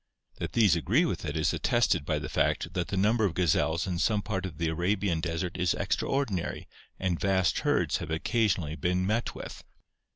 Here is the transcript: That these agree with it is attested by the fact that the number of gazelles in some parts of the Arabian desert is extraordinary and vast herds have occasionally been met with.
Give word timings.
That 0.39 0.53
these 0.53 0.75
agree 0.75 1.05
with 1.05 1.25
it 1.25 1.37
is 1.37 1.53
attested 1.53 2.05
by 2.07 2.17
the 2.17 2.27
fact 2.27 2.73
that 2.73 2.87
the 2.87 2.97
number 2.97 3.23
of 3.23 3.35
gazelles 3.35 3.85
in 3.85 3.99
some 3.99 4.23
parts 4.23 4.47
of 4.47 4.57
the 4.57 4.67
Arabian 4.67 5.19
desert 5.21 5.57
is 5.59 5.75
extraordinary 5.75 6.67
and 6.99 7.19
vast 7.19 7.59
herds 7.59 7.97
have 7.97 8.09
occasionally 8.09 8.75
been 8.75 9.05
met 9.05 9.35
with. 9.35 9.63